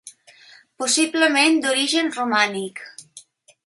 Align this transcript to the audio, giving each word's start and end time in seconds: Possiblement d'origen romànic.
Possiblement 0.83 1.61
d'origen 1.67 2.13
romànic. 2.19 2.87